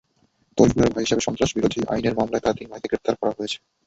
তরিকুলের 0.57 0.91
ভাই 0.93 1.03
হিসেবে 1.05 1.25
সন্ত্রাসবিরোধী 1.27 1.79
আইনের 1.93 2.17
মামলায় 2.19 2.43
তাঁর 2.43 2.57
তিন 2.57 2.67
ভাইকে 2.71 2.89
গ্রেপ্তার 2.91 3.15
করা 3.19 3.35
হয়েছে। 3.37 3.57